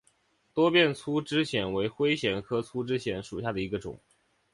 [0.55, 3.99] 多变粗枝藓为灰藓科粗枝藓属下的一个种。